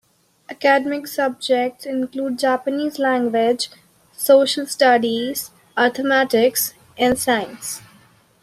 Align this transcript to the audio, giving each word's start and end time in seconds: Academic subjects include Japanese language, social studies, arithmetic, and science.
Academic 0.49 1.05
subjects 1.05 1.85
include 1.85 2.39
Japanese 2.39 2.97
language, 2.97 3.69
social 4.11 4.65
studies, 4.65 5.51
arithmetic, 5.77 6.55
and 6.97 7.19
science. 7.19 7.83